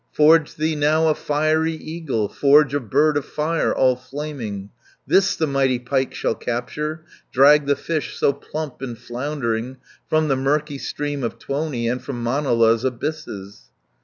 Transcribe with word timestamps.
Forge 0.11 0.55
thee 0.55 0.75
now 0.75 1.09
a 1.09 1.13
fiery 1.13 1.73
eagle. 1.75 2.27
Forge 2.27 2.73
a 2.73 2.79
bird 2.79 3.17
of 3.17 3.23
fire 3.23 3.71
all 3.71 3.95
flaming! 3.95 4.55
180 5.05 5.05
This 5.05 5.35
the 5.35 5.45
mighty 5.45 5.77
pike 5.77 6.15
shall 6.15 6.33
capture, 6.33 7.05
Drag 7.31 7.67
the 7.67 7.75
fish 7.75 8.17
so 8.17 8.33
plump 8.33 8.81
and 8.81 8.97
floundering, 8.97 9.77
From 10.09 10.27
the 10.27 10.35
murky 10.35 10.79
stream 10.79 11.23
of 11.23 11.37
Tuoni, 11.37 11.87
And 11.87 12.01
from 12.01 12.23
Manala's 12.23 12.83
abysses." 12.83 13.69